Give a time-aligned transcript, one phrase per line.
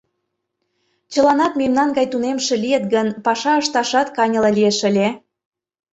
[1.11, 5.07] Чыланат мемнан гай тунемше лийыт гын, паша ышташат каньыле лиеш ыле...